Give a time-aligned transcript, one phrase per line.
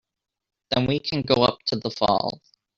[0.71, 2.39] Then we can go up to the falls.